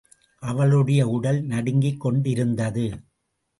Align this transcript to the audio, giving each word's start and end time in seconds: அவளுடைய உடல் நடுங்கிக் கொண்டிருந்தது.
அவளுடைய 0.43 1.01
உடல் 1.09 1.41
நடுங்கிக் 1.43 1.99
கொண்டிருந்தது. 1.99 2.87